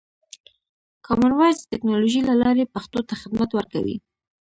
[1.05, 3.97] کامن وایس د ټکنالوژۍ له لارې پښتو ته خدمت ورکوي.